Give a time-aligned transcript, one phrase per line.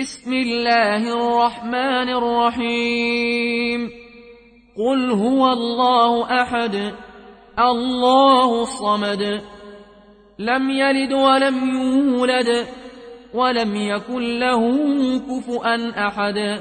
[0.00, 3.90] بسم الله الرحمن الرحيم.
[4.76, 6.92] قل هو الله أحد.
[7.58, 9.42] الله الصمد.
[10.38, 12.66] لم يلد ولم يولد.
[13.34, 14.78] ولم يكن له
[15.18, 16.60] كفؤا أحد.